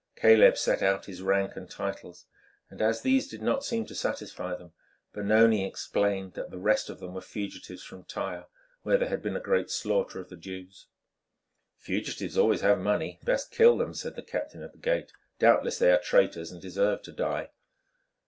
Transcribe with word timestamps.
Caleb 0.15 0.57
set 0.57 0.81
out 0.81 1.05
his 1.05 1.21
rank 1.21 1.55
and 1.55 1.69
titles, 1.69 2.25
and 2.71 2.81
as 2.81 3.03
these 3.03 3.27
did 3.27 3.43
not 3.43 3.63
seem 3.63 3.85
to 3.85 3.93
satisfy 3.93 4.55
them 4.55 4.73
Benoni 5.13 5.63
explained 5.63 6.33
that 6.33 6.49
the 6.49 6.57
rest 6.57 6.89
of 6.89 6.99
them 6.99 7.13
were 7.13 7.21
fugitives 7.21 7.83
from 7.83 8.05
Tyre, 8.05 8.47
where 8.81 8.97
there 8.97 9.09
had 9.09 9.21
been 9.21 9.35
a 9.35 9.39
great 9.39 9.69
slaughter 9.69 10.19
of 10.19 10.29
the 10.29 10.35
Jews. 10.37 10.87
"Fugitives 11.77 12.35
always 12.35 12.61
have 12.61 12.79
money; 12.79 13.19
best 13.23 13.51
kill 13.51 13.77
them," 13.77 13.93
said 13.93 14.15
the 14.15 14.23
captain 14.23 14.63
of 14.63 14.71
the 14.71 14.79
gate. 14.79 15.11
"Doubtless 15.37 15.77
they 15.77 15.91
are 15.91 15.99
traitors 15.99 16.51
and 16.51 16.59
deserve 16.59 17.03
to 17.03 17.11
die." 17.11 17.51